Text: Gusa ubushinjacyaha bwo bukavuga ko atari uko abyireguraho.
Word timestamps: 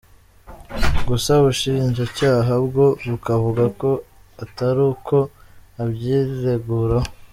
Gusa 1.07 1.29
ubushinjacyaha 1.41 2.53
bwo 2.65 2.87
bukavuga 3.09 3.63
ko 3.81 3.89
atari 4.43 4.81
uko 4.93 5.17
abyireguraho. 5.81 7.09